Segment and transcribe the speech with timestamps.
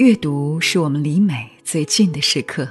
[0.00, 2.66] 阅读是我们离美最近的时刻。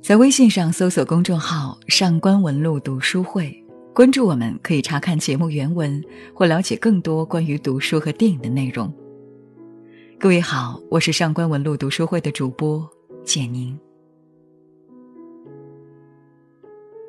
[0.00, 3.52] 在微信上搜索公众号“上官文露读书会”，
[3.92, 6.00] 关注我们，可以查看节目原文
[6.32, 8.94] 或了解更多关于读书和电影的内容。
[10.16, 12.88] 各位好，我是上官文露读书会的主播
[13.24, 13.76] 简宁。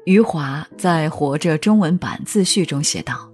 [0.05, 3.31] 余华在《活着》中文版自序中写道：“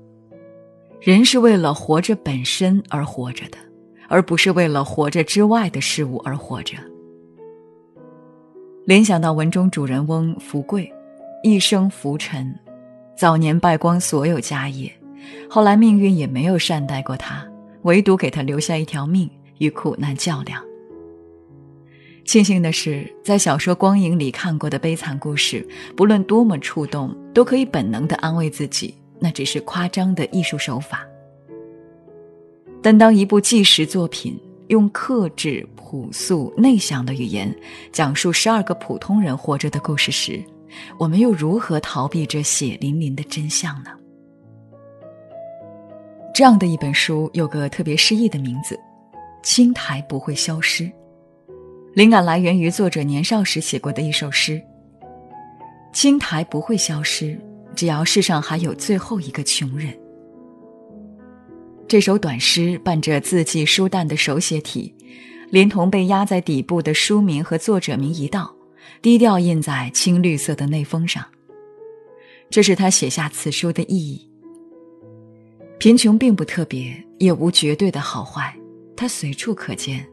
[0.99, 3.57] 人是为了活着本身而活着的，
[4.07, 6.77] 而不是为了活着之外的事物而活着。”
[8.85, 10.91] 联想到文中主人翁福贵，
[11.43, 12.53] 一生浮沉，
[13.17, 14.91] 早年败光所有家业，
[15.49, 17.47] 后来命运也没有善待过他，
[17.83, 19.29] 唯独给他留下一条命
[19.59, 20.61] 与苦难较量。
[22.25, 25.65] 庆幸的是，在小说光影里看过的悲惨故事，
[25.95, 31.05] 不论多么触动，都可以本能的安慰自己，那只是夸张的艺术手法。
[32.83, 34.37] 但当一部纪实作品
[34.67, 37.53] 用克制、朴素、内向的语言
[37.93, 40.43] 讲述十二个普通人活着的故事时，
[40.99, 43.91] 我们又如何逃避这血淋淋的真相呢？
[46.35, 48.75] 这样的一本书有个特别诗意的名字，
[49.41, 50.83] 《青苔不会消失》。
[51.93, 54.61] 灵感来源于作者年少时写过的一首诗
[55.93, 57.39] ：“青苔不会消失，
[57.75, 59.97] 只要世上还有最后一个穷人。”
[61.93, 64.91] 这首短诗伴着字迹疏淡的手写体，
[65.51, 68.51] 连同被压在底部的书名和作者名一道，
[68.99, 71.23] 低调印在青绿色的内封上。
[72.49, 74.27] 这是他写下此书的意义。
[75.77, 78.57] 贫穷并不特别，也无绝对的好坏，
[78.95, 80.03] 它随处可见。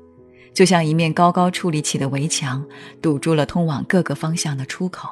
[0.53, 2.63] 就像一面高高矗立起的围墙，
[3.01, 5.09] 堵住了通往各个方向的出口。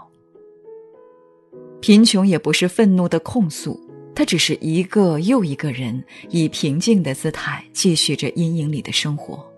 [1.81, 3.81] 贫穷也不是愤怒的控诉，
[4.19, 9.49] 他只是一个又一个人以平静的姿态继续着阴影里的生活。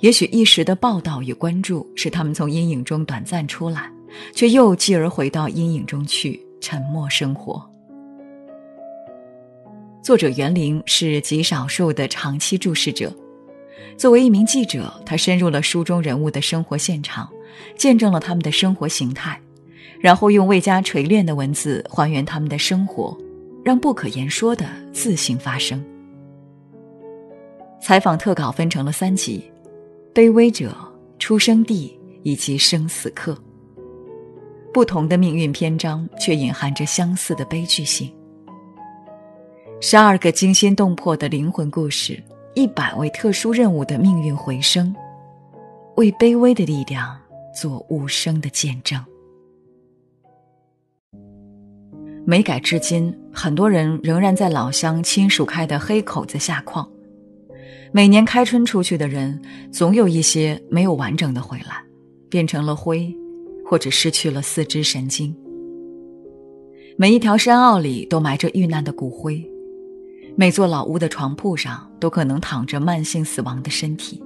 [0.00, 3.88] 也许一时的报道与关注使他们从阴影中短暂出来，
[4.34, 7.64] 却又继而回到阴影中去，沉默生活。
[10.02, 13.14] 作者袁凌是极少数的长期注视者。
[13.96, 17.30] 作为一名记者，他深入了书中人物的生活现场，
[17.76, 19.40] 见证了他们的生活形态，
[20.00, 23.16] 然后用未加锤炼的文字还原他们的生活，
[23.62, 25.84] 让不可言说的自行发生。
[27.80, 29.44] 采访特稿分成了三集：
[30.14, 30.74] 卑微者、
[31.18, 33.36] 出生地以及生死课。
[34.72, 38.10] 不同的命运篇章，却隐含着相似的悲剧性。
[39.80, 42.22] 十二个惊心动魄的灵魂故事。
[42.54, 44.92] 一百位特殊任务的命运回声，
[45.94, 47.16] 为卑微的力量
[47.54, 49.00] 做无声的见证。
[52.30, 56.88] 没改至今，很多人仍然在老乡亲属开的黑口子下矿。
[57.90, 59.42] 每年开春出去的人，
[59.72, 61.82] 总有一些没有完整的回来，
[62.28, 63.12] 变成了灰，
[63.66, 65.36] 或者失去了四肢神经。
[66.96, 69.44] 每一条山坳里都埋着遇难的骨灰。
[70.36, 74.22] 每座老屋的床铺上都可能躺着慢性死亡的身体。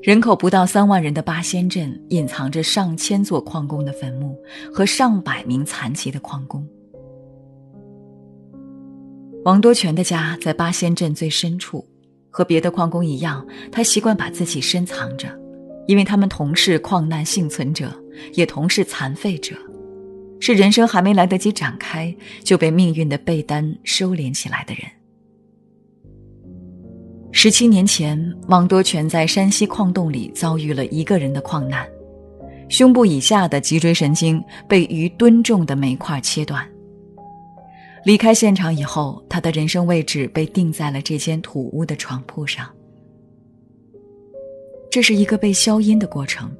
[0.00, 4.38] 人口不到三万人的八仙镇，隐藏着上千座矿工的坟墓
[4.72, 6.66] 和上百名残疾的矿工。
[9.44, 11.84] 王多全的家在八仙镇最深处，
[12.30, 15.28] 和别的矿工一样，他习惯把自己深藏着，
[15.88, 17.92] 因为他们同是矿难幸存者，
[18.34, 19.56] 也同是残废者。
[20.40, 24.84] 是人生还没来得及展开，就被命运的被单收敛起来的人。
[27.40, 28.18] 十七年前，
[28.48, 31.88] 王多全在山西矿洞里遭遇了一个人的矿难，
[32.68, 36.68] 胸部以下的脊椎神经被逾吨重的煤块切断。
[38.04, 42.68] 离开现场以后，他的人生位置被定在了这间土屋的床铺上。
[44.90, 46.50] 这是一个被消音的过程，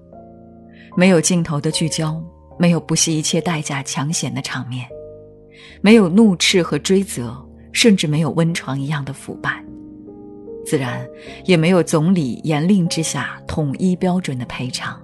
[0.96, 2.22] 没有镜头的聚焦。
[2.56, 4.86] 没有不惜一切代价抢险的场面，
[5.80, 7.36] 没有怒斥和追责，
[7.72, 9.60] 甚至没有温床一样的腐败，
[10.68, 11.08] 自然
[11.46, 15.00] 也没有总理严令之下统一标准的赔偿。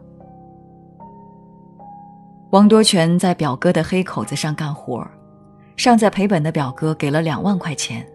[2.50, 5.02] 王多全在表哥的黑口子上干活，
[5.74, 8.06] 尚在赔本的表哥给了两万块钱，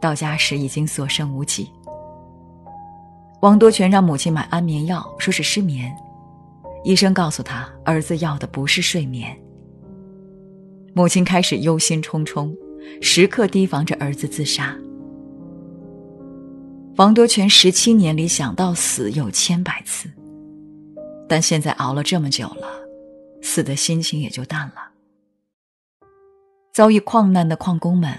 [0.00, 1.70] 到家时已经所剩无几。
[3.42, 5.94] 王多全让母亲买安眠药，说是失眠。
[6.82, 9.36] 医生告诉他，儿子要的不是睡眠。
[10.94, 12.56] 母亲开始忧心忡忡，
[13.02, 14.74] 时刻提防着儿子自杀。
[16.96, 20.10] 王多全十七年里想到死有千百次，
[21.28, 22.66] 但现在熬了这么久了，
[23.42, 24.76] 死的心情也就淡了。
[26.72, 28.18] 遭遇矿难的矿工们，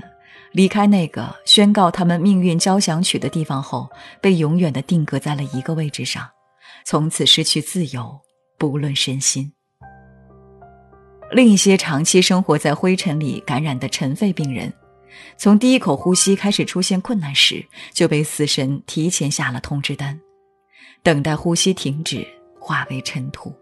[0.52, 3.90] 离开那个宣告他们命运交响曲的地方后，
[4.22, 6.30] 被永远的定格在了一个位置上，
[6.86, 8.20] 从此失去自由，
[8.60, 9.52] 不论身心。
[11.32, 14.72] 另一些长期生活在灰尘里感染的尘肺病人，
[15.38, 20.19] 从第一口呼吸开始出现困难时，就被死神提前下了通知单，
[21.04, 22.28] 等待呼吸停止，
[22.60, 23.54] 化为尘土。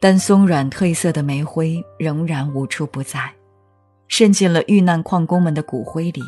[0.00, 3.32] 但松软褪色的煤灰仍然无处不在，
[4.08, 6.20] 渗进了遇难矿工们的骨灰里，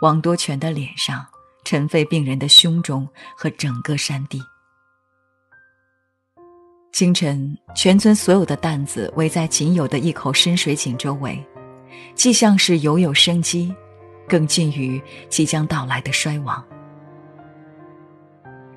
[0.00, 1.24] 王多全的脸上，
[1.64, 4.42] 尘肺病人的胸中和整个山地。
[6.92, 11.44] 清晨，全村所有的担子围在仅有的一口深水井周围，
[12.14, 13.74] 既像是犹有生机，
[14.28, 16.62] 更近于即将到来的衰亡。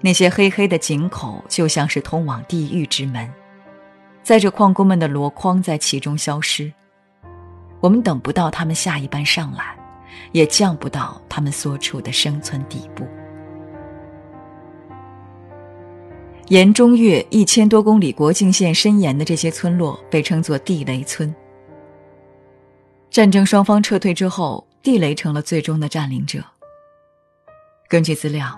[0.02, 3.30] 那些黑黑的井口就像是通往地狱之门，
[4.24, 6.72] 载着矿工们的箩筐在其中消失。
[7.80, 9.76] 我们等不到他们下一班上来，
[10.32, 13.08] 也降不到他们所处的生存底部。
[16.50, 21.34] 沿中越一千多公里国境线伸延的这些村落被称作地雷村。
[23.10, 26.44] 战争双方撤退之后，地雷成了最终的占领者。
[27.88, 28.58] 根据资料，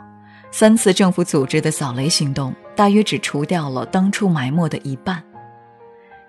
[0.51, 5.23] 三次政府组织的扫雷行动大约只除掉了当初埋没的一半。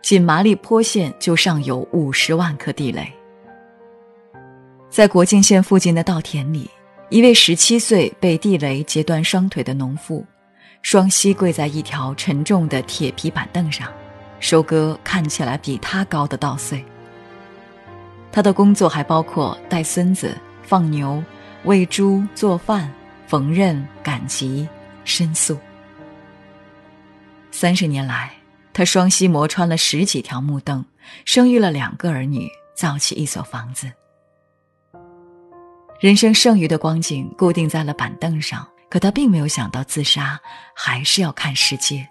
[0.02, 3.10] 仅麻栗坡县就尚有五十万颗地雷。
[4.88, 6.70] 在国境线附近的稻田里，
[7.08, 10.24] 一位十七岁被地雷截断双腿的农妇。
[10.82, 13.86] 双膝跪在一条沉重的铁皮板凳上，
[14.38, 16.82] 收割看起来比他高的稻穗。
[18.32, 21.22] 他的工作还包括带孙子、放牛、
[21.64, 22.92] 喂猪、做饭、
[23.26, 24.68] 缝纫、赶集、
[25.04, 25.58] 申诉。
[27.50, 28.32] 三十年来，
[28.72, 30.84] 他双膝磨穿了十几条木凳，
[31.24, 33.90] 生育了两个儿女，造起一所房子。
[35.98, 38.66] 人生剩余的光景固定在了板凳上。
[38.88, 40.36] 可他并没有想到自杀，
[40.74, 42.04] 还是要看世界，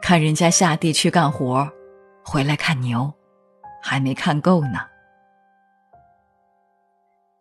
[0.00, 1.68] 看人家下地去干活，
[2.22, 3.12] 回来看牛，
[3.86, 4.80] 还没看够呢。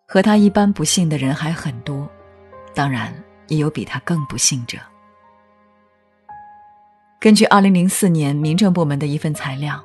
[0.06, 2.06] 和他一般不幸的人还很多，
[2.76, 3.16] 当然
[3.48, 4.78] 也有比他更不幸者。
[7.18, 9.82] 根据二零零四年民政部门的一份材料，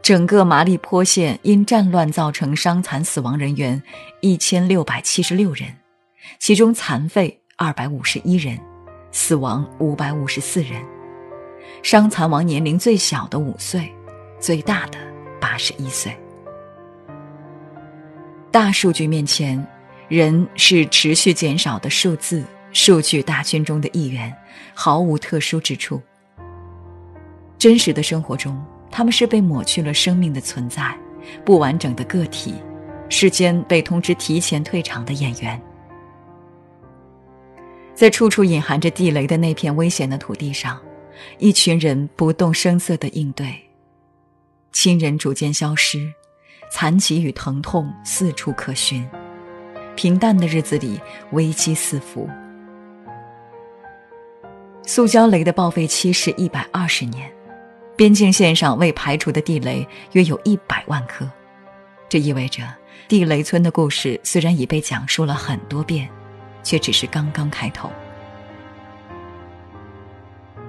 [0.00, 3.82] 整个麻栗坡县因战乱造成伤残死亡人员
[4.20, 5.68] 一千六百七十六人。
[6.38, 8.56] 其中残废二百五十一人，
[9.10, 10.80] 死亡五百五十四人，
[11.82, 13.92] 伤残亡年龄最小的五岁，
[14.38, 14.98] 最大的
[15.50, 16.16] 八十一岁。
[18.52, 19.66] 大数据面前，
[20.06, 24.32] 人是持续减少的数字，数据大军中的一员，
[24.74, 26.00] 毫无特殊之处。
[27.58, 30.96] 真实的生活中，他们是被抹去了生命的存在，
[31.44, 32.54] 不完整的个体，
[33.08, 35.60] 世间被通知提前退场的演员。
[37.92, 40.80] 在处处隐含着地雷的那片危险的土地上，
[41.38, 43.52] 一群人不动声色的应对。
[44.72, 46.12] 亲人逐渐消失，
[46.70, 49.08] 残疾与疼痛四处可寻。
[49.96, 51.00] 平淡的日子里，
[51.32, 52.28] 危机四伏。
[54.82, 57.30] 塑胶雷的报废期是一百二十年，
[57.96, 61.28] 边境线上未排除的地雷约有一百万颗。
[62.08, 62.62] 这意味着，
[63.08, 66.08] 地雷村的故事虽然已被讲述了很多遍。
[66.62, 67.90] 却只是刚刚开头。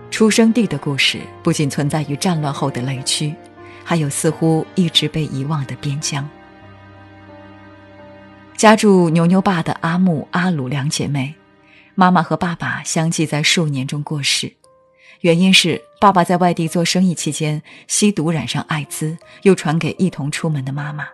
[0.09, 3.35] 出生地的故事不仅存在于战乱后的雷区，
[3.91, 6.25] 还有似乎一直被遗忘的边疆。
[8.55, 11.35] 家住牛牛坝的阿木、阿鲁两姐妹，
[11.93, 14.49] 妈妈和爸爸相继在数年中过世，
[15.19, 21.05] 原因是爸爸在外地做生意期间吸毒染上艾滋，又传给一同出门的妈妈。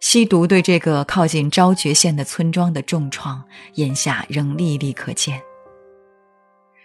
[0.00, 3.42] 吸毒对这个靠近昭觉县的村庄的重创，
[3.76, 5.40] 眼下仍历历可见。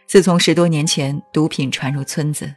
[0.07, 2.49] 自从十多年前毒品传入村子，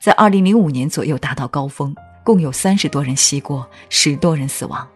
[0.00, 4.86] 在二零零五年左右达到高峰，共有三十多人吸过，十多人死亡，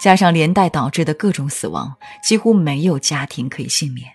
[0.00, 4.08] 加上连带导致的各种死亡，几乎没有家庭可以幸免。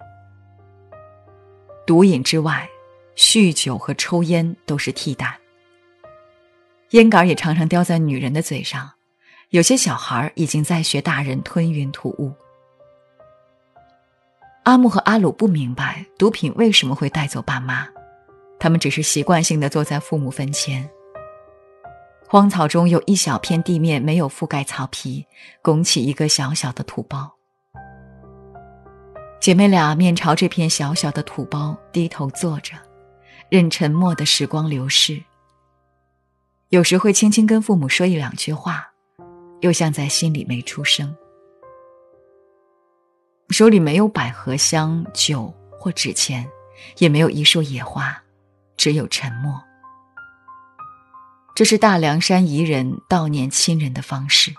[1.85, 2.69] 毒瘾之外，
[3.15, 5.37] 酗酒和抽烟都是替代，
[6.91, 8.91] 烟杆也常常叼在女人的嘴上。
[9.49, 12.31] 有些小孩已经在学大人吞云吐雾。
[14.63, 17.87] 阿木和阿鲁不明白毒品为什么会带走爸妈，
[18.59, 20.87] 他们只是习惯性的坐在父母坟前。
[22.27, 25.25] 荒草中有一小片地面没有覆盖草皮，
[25.63, 27.31] 拱起一个小小的土包。
[29.39, 32.75] 姐妹俩面朝这片小小的土包，低头坐着，
[33.49, 35.23] 任沉默的时光流逝。
[36.67, 38.85] 有时会轻轻跟父母说一两句话，
[39.61, 41.15] 又像在心里没出声。
[43.49, 46.47] 手里没有百合香、酒或纸钱，
[46.99, 48.21] 也没有一束野花，
[48.79, 49.61] 只有沉默。
[51.53, 54.53] 这是大凉山彝人悼念亲人的方式。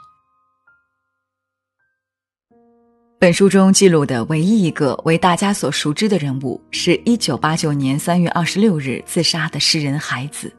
[3.19, 10.53] 本书中记录的唯一一个为大家所熟知的人物，是一九八九年三月二十六日自杀的诗人海子。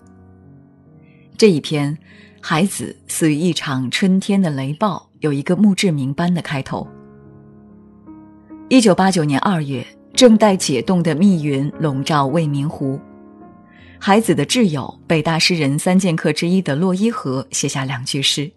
[1.38, 1.96] 这一篇
[2.42, 6.88] 《海子死于一场春天的雷暴》有一个墓志铭般的开头。
[8.70, 13.00] 一九八九年二月，正待解冻的密云笼罩未名湖。
[14.04, 18.52] 孩子的挚友、北大诗人三剑客之一的洛伊河写下两句诗：“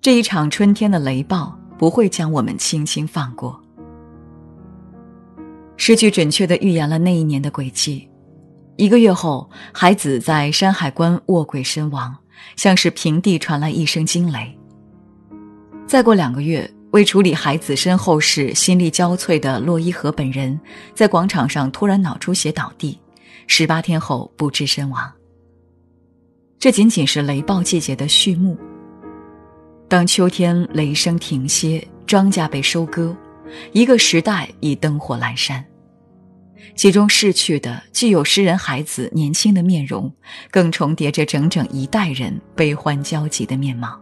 [0.00, 3.60] 这一场春天的雷暴不会将我们轻轻放过。”
[5.76, 8.08] 诗句准确地预言了那一年的轨迹。
[8.76, 12.16] 一个月后，孩子在山海关卧轨身亡，
[12.54, 14.56] 像是平地传来一声惊雷。
[15.84, 20.60] 再过两个月，为处理孩子身后事，心力交瘁的洛伊河本人，
[20.94, 22.96] 在广场上突然脑出血倒地。
[23.46, 25.12] 十八天后不治身亡。
[26.58, 28.56] 这仅仅是雷暴季节的序幕。
[29.88, 33.14] 当秋天雷声停歇，庄稼被收割，
[33.72, 35.64] 一个时代已灯火阑珊。
[36.76, 40.10] 其中逝去的既有诗人孩子年轻的面容，
[40.50, 44.00] 更重叠着整整一代人悲欢交集的面貌。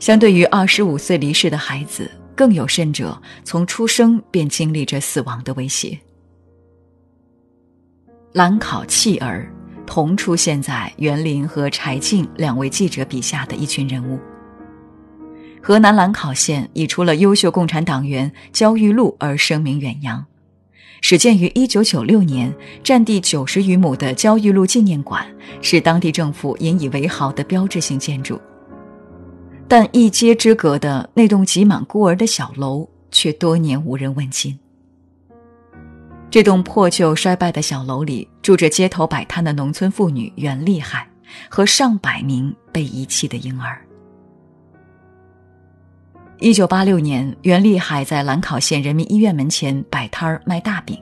[0.00, 5.98] 相对于二十五岁离世的孩子，更有甚者从出生便经历着死亡的威胁。
[8.32, 9.50] 兰考弃儿，
[9.84, 14.20] 同出现在袁林和柴静两位记者笔下的一群人物。
[15.60, 20.24] 河南兰考县以出了优秀共产党员焦裕禄而声名远扬，
[21.00, 25.26] 始建于1996年，占地九十余亩的焦裕禄纪念馆
[25.60, 28.40] 是当地政府引以为豪的标志性建筑。
[29.66, 34.56] 但一街之隔的那栋挤满孤儿的小楼，却多年无人问津。
[36.30, 41.08] 这栋破旧衰败的小楼里，住着街头摆摊的农村妇女袁厉害
[41.48, 43.84] 和上百名被遗弃的婴儿。
[46.38, 50.96] 一九八六年，袁厉害在兰考县人民医院门前摆摊儿卖大饼，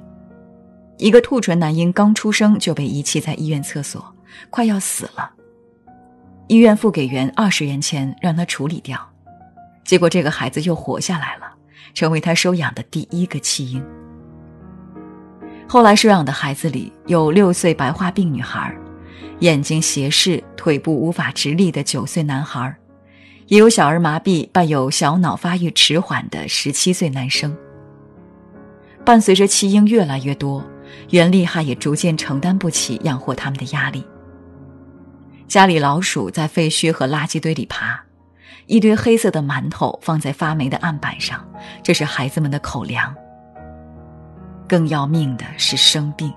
[0.96, 4.02] 一个兔唇男婴刚出生就被遗弃在医院厕所，
[4.48, 5.30] 快要死了。
[6.46, 8.98] 医院付给袁二十元钱让他处理掉，
[9.84, 11.52] 结果这个孩子又活下来了，
[11.92, 13.84] 成为他收养的第一个弃婴。
[15.70, 18.74] 后来收养的孩子里有六岁白化病女孩，
[19.40, 22.74] 眼睛斜视、腿部无法直立的九岁男孩，
[23.48, 27.54] 也有小儿麻痹伴有小脑发育迟缓的十七岁男生。
[29.04, 30.64] 伴随着弃婴越来越多，
[31.10, 34.02] 袁厉害也逐渐承担不起养活他们的压力。
[35.46, 38.02] 家里老鼠在废墟和垃圾堆里爬，
[38.64, 41.46] 一堆黑色的馒头放在发霉的案板上，
[41.82, 43.14] 这是孩子们的口粮。
[44.68, 46.32] 更要命的是生病。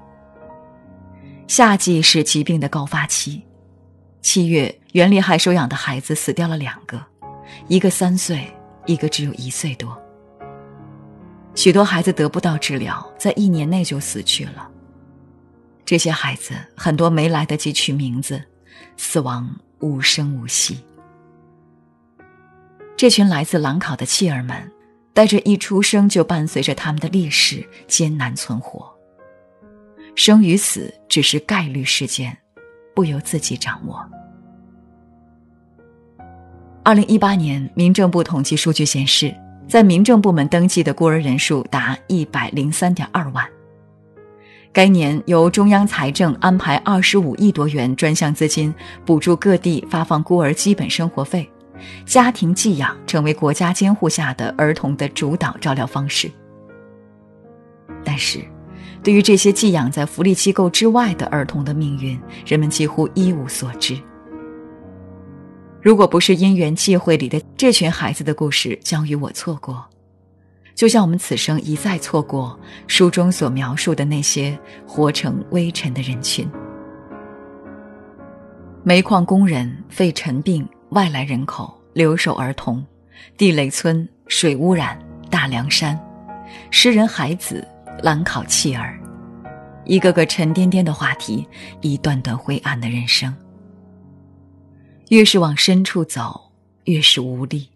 [1.48, 3.44] 夏季是疾病的高发期，
[4.22, 7.04] 七月袁厉害收养的孩子死掉了两个，
[7.68, 8.50] 一个三岁，
[8.86, 9.96] 一个只有一岁多。
[11.54, 14.70] 许多孩子得不到治疗，在一年内就死去了。
[15.84, 18.42] 这些孩子很多没来得及取名字，
[18.96, 20.80] 死亡无声无息。
[22.96, 24.72] 这群来自兰考的弃儿们。
[25.14, 28.90] 带着一出生就伴随着他们的历史艰难存活。
[30.16, 32.38] 生与死只是概率事件，
[32.94, 34.06] 不由自己掌握。
[36.84, 39.34] 二零一八年，民政部统计数据显示，
[39.68, 43.48] 在民政部门登记的孤儿人数达一百零三点二万。
[44.74, 48.74] 该年由中央财政安排二十五亿多元专项资金，
[49.06, 51.50] 补助各地发放孤儿基本生活费。
[52.06, 56.30] 家庭寄养成为国家监护下的儿童的主导照料方式，
[58.04, 58.40] 但是，
[59.04, 63.98] 对于这些寄养在福利机构之外的儿童的命运，人们几乎一无所知。
[65.82, 69.84] 如果不是因缘际会里的这群孩子的故事将与我错过，
[70.76, 74.58] 就像我们此生一再错过书中所描述的那些
[74.88, 76.48] 活成微尘的人群：
[78.84, 80.68] 煤矿工人、肺尘病。
[80.92, 82.86] 外来人口、留守儿童、
[83.38, 85.98] 地雷村、水污染、大凉山、
[86.70, 87.66] 诗人孩子、
[88.04, 89.00] 兰考弃儿，
[89.86, 91.48] 一个个沉甸甸的话题，
[91.80, 93.34] 一段段灰暗的人生。
[95.08, 96.52] 越是往深处走，
[96.84, 97.70] 越是无力。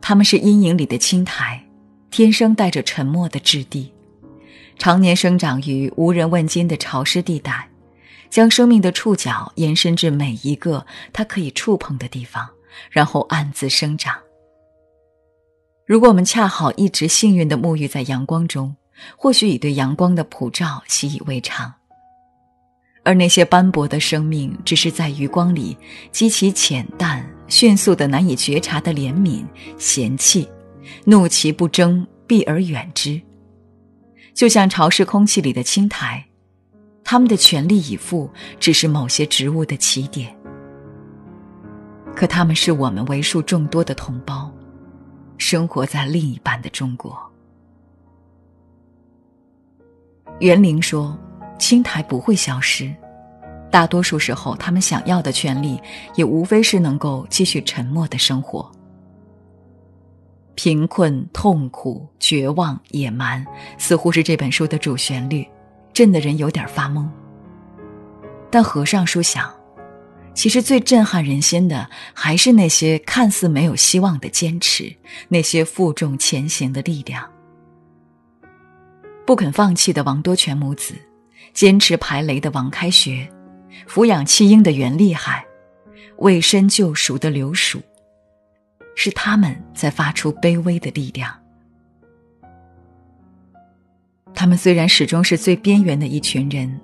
[0.00, 1.62] 他们是阴影里的青苔，
[2.10, 3.92] 天生带着沉默的质地，
[4.76, 7.68] 常年生长于无人问津的潮湿地带，
[8.30, 12.48] 将生命的触角延伸至每一个它可以触碰的地方，
[12.90, 14.16] 然后暗自生长。
[15.86, 18.74] 如果我们恰好一直幸运地沐浴在阳光中，
[19.16, 21.72] 或许已对阳光的普照习以为常。
[23.04, 25.76] 而那些斑驳的生命，只是在余光里
[26.10, 29.44] 激起浅淡、迅速的、难以觉察的怜悯、
[29.78, 30.48] 嫌弃、
[31.04, 33.22] 怒其不争，避而远之。
[34.34, 36.26] 就像潮湿空气里的青苔，
[37.08, 40.36] 他们的全力以赴只是某些植物的起点。
[42.16, 44.52] 可他们是我们为数众多的同胞，
[45.38, 47.16] 生活在另一半的中国。
[50.40, 51.16] 袁林说。
[51.58, 52.94] 青苔不会消失，
[53.70, 55.80] 大多数时候，他们想要的权利
[56.14, 58.70] 也无非是能够继续沉默的生活。
[60.54, 63.42] 贫困、痛苦、绝望、野蛮，
[63.78, 65.48] 似乎是这本书的主旋律，
[65.96, 67.08] 震得人有点发懵。
[68.50, 69.50] 但合上书想，
[70.34, 74.94] 其实最震撼人心的，还是那些看似没有希望的坚持，
[75.26, 77.26] 那些负重前行的力量。
[79.24, 80.94] 不肯放弃的王多全母子。
[81.54, 83.26] 坚持排雷的王开学，
[83.88, 85.46] 抚养弃婴的袁厉害，
[86.18, 87.80] 为身救赎的刘蜀，
[88.94, 91.34] 是他们在发出卑微的力量。
[94.36, 96.78] 他们虽然始终是最边缘的一群人，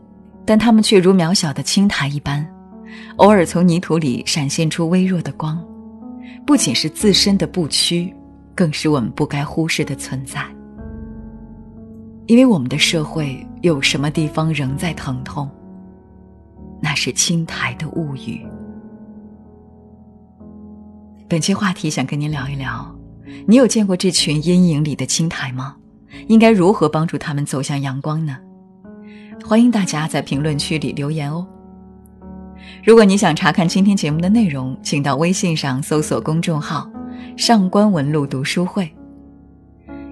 [0.47, 2.45] 但他们却如渺小的青苔一般，
[3.17, 5.63] 偶尔从泥土里闪现出微弱的光，
[6.47, 8.13] 不仅是自身的不屈，
[8.55, 10.43] 更是我们不该忽视的存在。
[12.27, 15.47] 因为我们的社会有什么地方仍在疼痛？
[16.81, 18.41] 那是青苔的物语。
[21.29, 22.97] 本期话题想跟您聊一聊，
[23.47, 25.77] 你有见过这群阴影里的青苔吗？
[26.29, 28.37] 应该如何帮助他们走向阳光呢？
[29.45, 31.47] 欢迎大家在评论区里留言哦。
[32.85, 36.89] 如果你想查看今天节目的内容，请到微信上搜索公众号
[37.37, 38.89] “上官文露读书会”。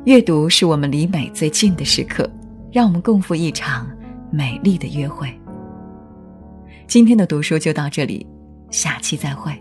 [0.04, 2.28] 阅读是我们离美最近的时刻，
[2.72, 3.88] 让我们共赴一场
[4.30, 5.32] 美丽的约会。
[6.88, 8.26] 今天的读书就到这里，
[8.70, 9.52] 下期再会。